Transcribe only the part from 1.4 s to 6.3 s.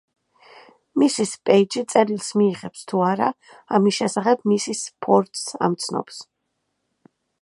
პეიჯი წერილს მიიღებს თუ არა, ამის შესახებ მისის ფორდს ამცნობს.